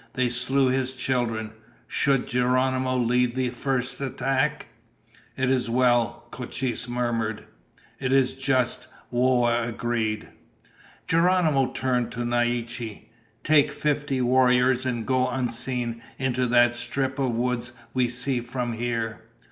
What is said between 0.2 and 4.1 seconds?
slew his children. Should Geronimo lead the first